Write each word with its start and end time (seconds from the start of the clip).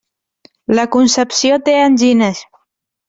La 0.79 0.85
Concepció 0.95 1.59
té 1.69 1.77
angines. 1.83 2.43